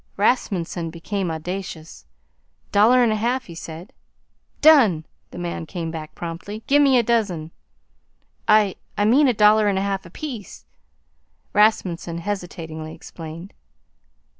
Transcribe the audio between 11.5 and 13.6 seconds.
Rasmunsen hesitatingly explained.